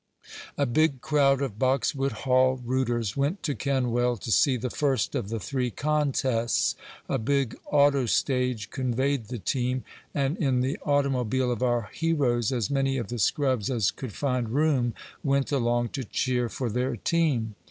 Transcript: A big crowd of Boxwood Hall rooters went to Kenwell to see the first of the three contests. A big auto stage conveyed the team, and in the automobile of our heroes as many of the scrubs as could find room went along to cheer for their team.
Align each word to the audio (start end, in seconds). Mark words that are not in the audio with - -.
A 0.57 0.65
big 0.65 0.99
crowd 0.99 1.43
of 1.43 1.59
Boxwood 1.59 2.11
Hall 2.23 2.59
rooters 2.65 3.15
went 3.15 3.43
to 3.43 3.53
Kenwell 3.53 4.17
to 4.21 4.31
see 4.31 4.57
the 4.57 4.71
first 4.71 5.13
of 5.13 5.29
the 5.29 5.39
three 5.39 5.69
contests. 5.69 6.73
A 7.07 7.19
big 7.19 7.55
auto 7.67 8.07
stage 8.07 8.71
conveyed 8.71 9.27
the 9.27 9.37
team, 9.37 9.83
and 10.15 10.37
in 10.39 10.61
the 10.61 10.79
automobile 10.83 11.51
of 11.51 11.61
our 11.61 11.91
heroes 11.93 12.51
as 12.51 12.71
many 12.71 12.97
of 12.97 13.09
the 13.09 13.19
scrubs 13.19 13.69
as 13.69 13.91
could 13.91 14.11
find 14.13 14.49
room 14.49 14.95
went 15.23 15.51
along 15.51 15.89
to 15.89 16.03
cheer 16.03 16.49
for 16.49 16.67
their 16.71 16.95
team. 16.95 17.53